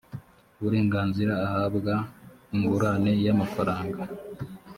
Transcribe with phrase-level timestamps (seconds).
[0.57, 1.93] uburenganzira ahabwa
[2.55, 4.01] ingurane y amafaranga